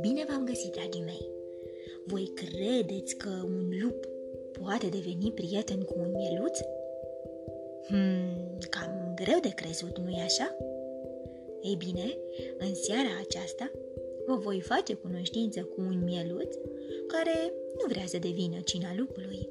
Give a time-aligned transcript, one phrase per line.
[0.00, 1.28] Bine v-am găsit, dragii mei!
[2.04, 4.08] Voi credeți că un lup
[4.60, 6.58] poate deveni prieten cu un mieluț?
[7.86, 10.56] Hmm, cam greu de crezut, nu-i așa?
[11.62, 12.18] Ei bine,
[12.58, 13.70] în seara aceasta
[14.26, 16.54] vă voi face cunoștință cu un mieluț
[17.06, 19.48] care nu vrea să devină cina lupului.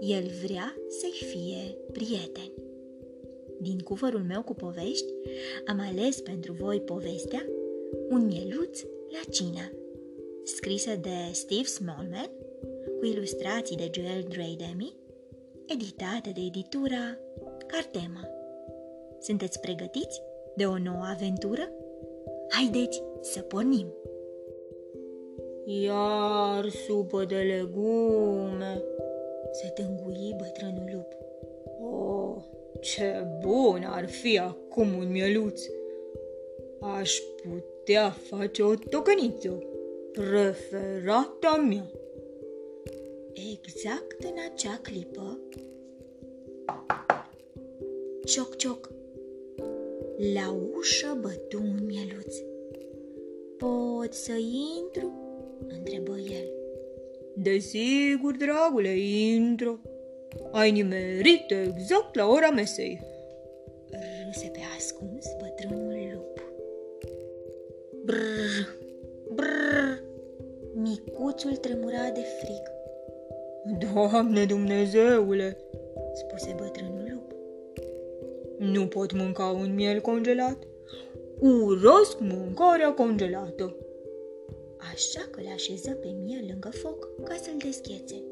[0.00, 2.65] El vrea să-i fie prieten.
[3.60, 5.12] Din cuvărul meu cu povești,
[5.66, 7.46] am ales pentru voi povestea
[8.08, 9.72] Un mieluț la cină,
[10.44, 12.30] scrisă de Steve Smallman,
[12.98, 14.96] cu ilustrații de Joel Dreydemi,
[15.66, 17.18] editată de editura
[17.66, 18.28] Cartema.
[19.20, 20.22] Sunteți pregătiți
[20.56, 21.70] de o nouă aventură?
[22.48, 23.94] Haideți să pornim!
[25.64, 28.82] Iar supă de legume,
[29.52, 31.12] se tângui bătrânul lup.
[31.88, 32.36] Oh,
[32.80, 35.62] ce bun ar fi acum un mieluț!
[36.80, 39.62] Aș putea face o tocăniță,
[40.12, 41.90] preferata mea.
[43.52, 45.38] Exact în acea clipă,
[48.24, 48.90] cioc, cioc,
[50.34, 52.36] la ușă bătu un mieluț.
[53.56, 54.32] Pot să
[54.76, 55.12] intru?"
[55.68, 56.50] întrebă el.
[57.34, 59.80] Desigur, dragule, intru.
[60.52, 63.00] Ai nimerit exact la ora mesei.
[64.26, 66.40] Râse pe ascuns bătrânul lup.
[68.04, 68.68] Brr,
[69.34, 70.02] brr,
[70.74, 72.74] micuțul tremura de frig.
[73.92, 75.56] Doamne Dumnezeule,
[76.12, 77.34] spuse bătrânul lup.
[78.58, 80.58] Nu pot mânca un miel congelat.
[81.40, 83.76] Urăsc mâncarea congelată.
[84.92, 88.22] Așa că le așeză pe miel lângă foc ca să-l deschiețe.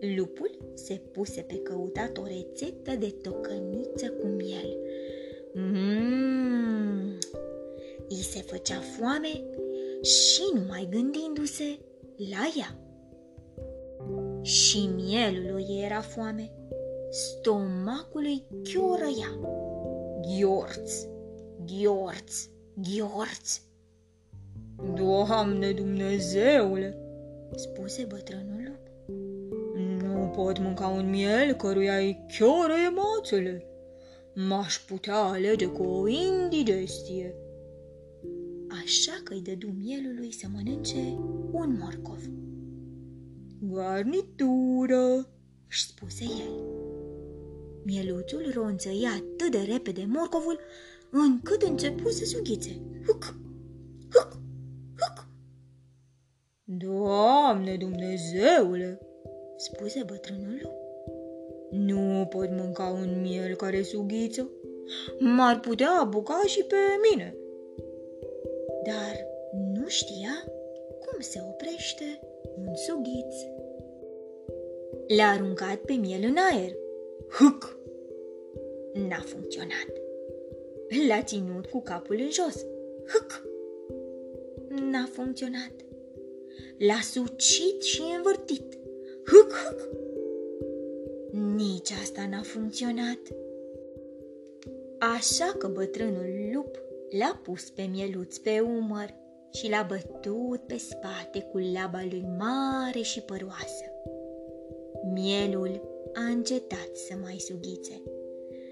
[0.00, 4.76] Lupul se puse pe căutat o rețetă de tocăniță cu miel.
[5.54, 7.18] Mmm!
[8.08, 9.44] I se făcea foame
[10.02, 11.78] și numai gândindu-se
[12.16, 12.78] la ea.
[14.42, 16.52] Și mielului era foame.
[17.10, 19.38] Stomacul îi chiorăia.
[20.20, 21.06] Ghiorț,
[21.66, 23.60] ghiorț, ghiorț.
[24.94, 26.98] Doamne Dumnezeule,
[27.54, 28.69] spuse bătrânul lup.
[28.69, 28.69] Nu
[30.30, 33.64] pot mânca un miel căruia îi chiorăie mațele.
[34.34, 37.34] M-aș putea alege cu o indigestie.
[38.84, 41.18] Așa că îi dădu mielului să mănânce
[41.50, 42.30] un morcov.
[43.60, 45.28] Garnitură,
[45.68, 46.52] își spuse el.
[47.84, 50.58] Mieluțul ronțăia atât de repede morcovul,
[51.10, 52.80] încât începu să sughițe.
[53.06, 53.34] Huc,
[54.12, 54.40] huc,
[54.98, 55.28] huc.
[56.64, 59.00] Doamne Dumnezeule,
[59.60, 60.72] spuse bătrânul lup.
[61.70, 64.50] Nu pot mânca un miel care sughiță.
[65.18, 66.76] M-ar putea apuca și pe
[67.10, 67.36] mine.
[68.84, 69.26] Dar
[69.74, 70.44] nu știa
[71.04, 72.20] cum se oprește
[72.56, 73.34] un sughiț.
[75.16, 76.76] L-a aruncat pe miel în aer.
[77.38, 77.78] Huc!
[78.92, 79.92] N-a funcționat.
[81.08, 82.66] L-a ținut cu capul în jos.
[83.12, 83.48] Huc!
[84.90, 85.72] N-a funcționat.
[86.78, 88.79] L-a sucit și învârtit.
[89.30, 89.88] Huc, huc!
[91.56, 93.18] Nici asta n-a funcționat.
[94.98, 96.82] Așa că bătrânul lup
[97.18, 99.14] l-a pus pe mieluț pe umăr
[99.52, 103.84] și l-a bătut pe spate cu laba lui mare și păroasă.
[105.12, 105.80] Mielul
[106.14, 108.02] a încetat să mai sughițe.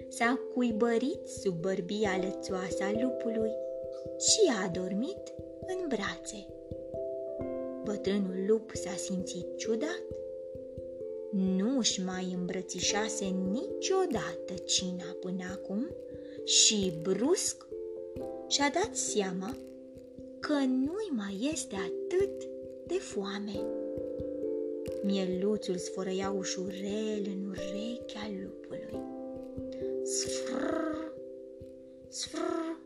[0.09, 3.53] S-a cuibărit sub bărbia lățoasă a lupului
[4.19, 5.35] și a adormit
[5.67, 6.47] în brațe.
[7.85, 10.03] Bătrânul lup s-a simțit ciudat.
[11.31, 15.89] Nu își mai îmbrățișase niciodată cina până acum
[16.45, 17.67] și brusc
[18.49, 19.57] și-a dat seama
[20.41, 22.49] că nu-i mai este atât
[22.87, 23.61] de foame.
[25.03, 29.03] Mieluțul sfărăia ușurel în urechea lupului.
[30.03, 31.13] Sfrr,
[32.09, 32.77] sfrr.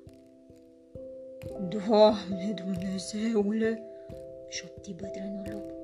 [1.69, 3.82] Doamne Dumnezeule,
[4.49, 5.81] șopti bătrânul lup.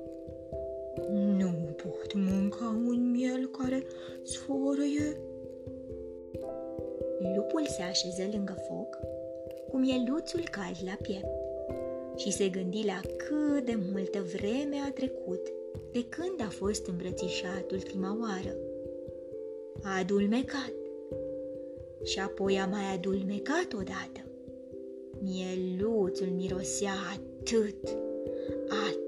[1.11, 3.83] Nu pot mânca un miel care
[4.23, 5.17] sfărăie.
[7.35, 8.97] Lupul se așeză lângă foc,
[9.69, 11.47] cu mieluțul cald la piept
[12.15, 15.53] și se gândi la cât de multă vreme a trecut
[15.91, 18.57] de când a fost îmbrățișat ultima oară.
[19.83, 20.73] A adulmecat
[22.03, 24.21] și apoi a mai adulmecat odată.
[25.21, 27.87] Mieluțul mirosea atât,
[28.69, 28.98] atât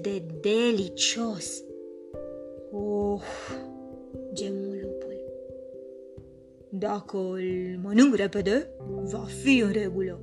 [0.00, 1.62] de delicios.
[2.70, 3.22] Oh,
[4.32, 5.20] gemu lupul.
[6.68, 8.70] Dacă îl mănânc repede,
[9.02, 10.20] va fi în regulă.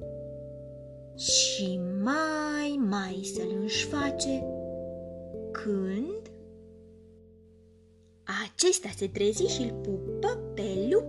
[1.16, 4.44] Și mai, mai să-l înșface
[5.52, 6.32] când
[8.46, 11.06] acesta se trezi și îl pupă pe lup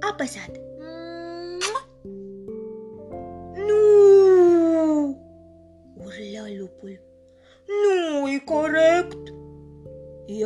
[0.00, 0.71] apăsat.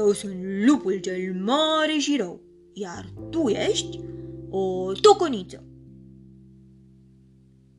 [0.06, 0.34] Eu sunt
[0.66, 2.40] lupul cel mare și rău,
[2.72, 4.00] iar tu ești
[4.50, 5.64] o tocăniță.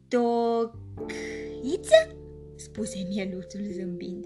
[0.08, 2.16] Tochiță?
[2.56, 4.26] spuse mieluțul zâmbind.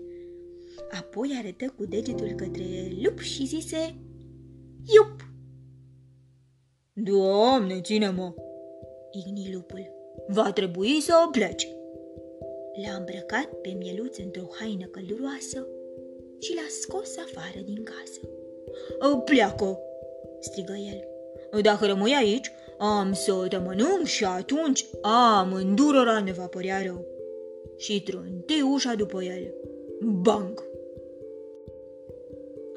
[0.92, 2.66] Apoi arătă cu degetul către
[3.04, 3.96] lup și zise
[4.96, 5.30] Iup!
[6.94, 8.34] Doamne, ține-mă!
[9.12, 9.92] Igni lupul.
[10.28, 11.68] Va trebui să pleci.
[12.86, 15.68] L-a îmbrăcat pe mieluț într-o haină călduroasă
[16.42, 18.20] și l-a scos afară din casă.
[19.26, 19.80] Pleacă,
[20.40, 21.08] Strigă el.
[21.62, 27.06] Dacă rămâi aici, am să te mănânc și atunci amândurora ne va părea rău.
[27.78, 29.54] Și trânti ușa după el.
[30.02, 30.64] Bang!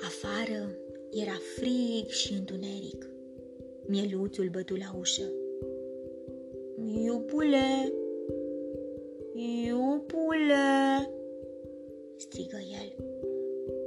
[0.00, 0.78] Afară
[1.10, 3.08] era frig și întuneric.
[3.86, 5.32] Mieluțul bătu la ușă.
[7.04, 7.92] Iupule,
[9.34, 11.10] iupule,
[12.16, 13.13] Strigă el.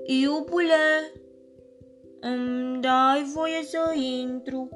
[0.08, 1.14] Iupule,
[2.20, 3.94] îmi dai voie să
[4.24, 4.70] intru?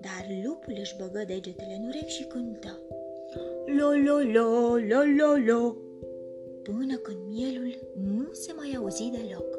[0.00, 2.78] Dar lupul își băgă degetele în urechi și cântă.
[3.66, 5.74] Lo, lo, lo, lo, lo, lo.
[6.62, 9.58] până când mielul nu se mai auzi deloc.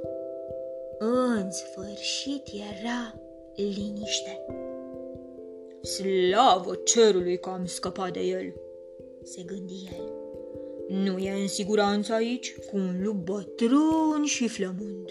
[1.00, 3.16] În sfârșit era
[3.56, 4.46] liniște.
[5.82, 8.54] Slavă cerului că am scăpat de el.
[9.24, 10.23] Se gândi el.
[10.88, 15.10] Nu e în siguranță aici cu un lup bătrân și flămând.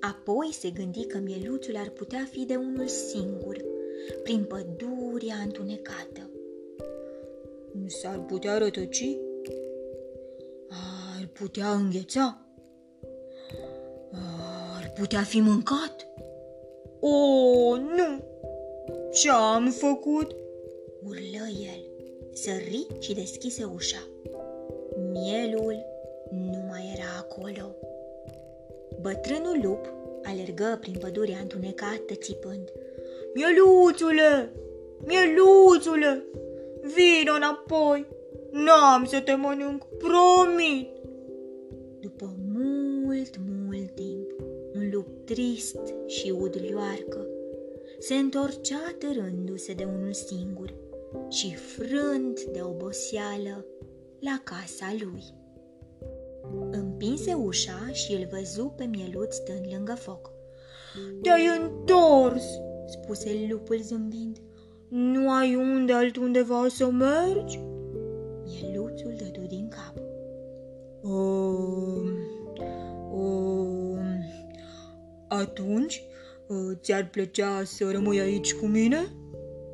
[0.00, 3.56] Apoi se gândi că mieluțul ar putea fi de unul singur,
[4.22, 6.30] prin pădurea întunecată.
[7.86, 9.16] S-ar putea rătăci?
[11.18, 12.40] Ar putea îngheța?
[14.76, 16.06] Ar putea fi mâncat?
[17.00, 18.24] O, nu!
[19.12, 20.36] Ce-am făcut?
[21.02, 21.95] Urlă el,
[22.36, 24.06] sări și deschise ușa.
[25.12, 25.76] Mielul
[26.30, 27.74] nu mai era acolo.
[29.00, 29.92] Bătrânul lup
[30.22, 32.72] alergă prin pădurea întunecată țipând.
[33.34, 34.52] Mieluțule!
[35.06, 36.24] Mieluțule!
[36.80, 38.06] Vino înapoi!
[38.50, 40.88] N-am să te mănânc, promit!
[42.00, 43.34] După mult,
[43.64, 44.30] mult timp,
[44.74, 47.26] un lup trist și udlioarcă
[47.98, 50.74] se întorcea târându-se de unul singur
[51.28, 53.64] și frânt de oboseală
[54.20, 55.22] la casa lui.
[56.70, 60.30] Împinse ușa și îl văzu pe mieluț stând lângă foc.
[61.22, 62.44] Te-ai întors,
[62.86, 64.38] Spuse lupul zâmbind.
[64.88, 67.60] nu ai unde altundeva să mergi?
[68.44, 69.94] Mieluțul dădu din cap.
[71.02, 72.08] Um,
[73.12, 73.98] um,
[75.28, 76.04] atunci,
[76.46, 78.98] uh, ți-ar plăcea să rămâi aici cu mine?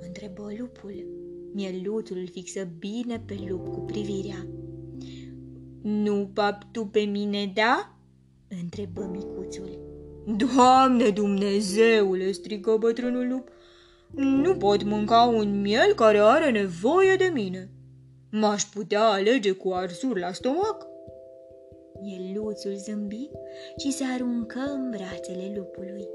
[0.06, 1.22] Întrebă lupul.
[1.53, 4.47] Mieluțul îl fixă bine pe lup cu privirea.
[5.83, 7.97] Nu, pap, tu pe mine, da?
[8.63, 9.79] Întrebă micuțul.
[10.37, 13.49] Doamne Dumnezeule, strigă bătrânul lup,
[14.15, 17.71] nu pot mânca un miel care are nevoie de mine.
[18.31, 20.87] M-aș putea alege cu arsuri la stomac?
[22.03, 23.31] Mieluțul zâmbi
[23.77, 26.09] și se aruncă în brațele lupului.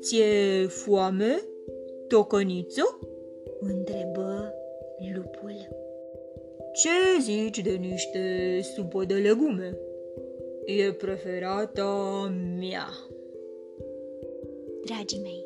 [0.00, 1.40] Ție foame,
[2.08, 2.98] tocăniță?
[3.60, 4.54] Întrebă
[5.14, 5.68] lupul.
[6.72, 9.78] Ce zici de niște supă de legume?
[10.64, 12.26] E preferata
[12.58, 12.88] mea.
[14.84, 15.44] Dragii mei,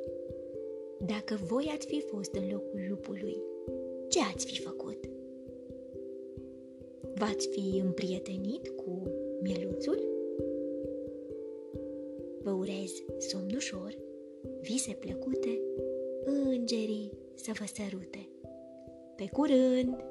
[1.07, 3.37] dacă voi ați fi fost în locul lupului,
[4.09, 5.09] ce ați fi făcut?
[7.15, 9.03] V-ați fi împrietenit cu
[9.43, 9.99] mieluțul?
[12.43, 13.97] Vă urez somn ușor,
[14.61, 15.61] vise plăcute,
[16.25, 18.29] îngerii să vă sărute.
[19.17, 20.10] Pe curând!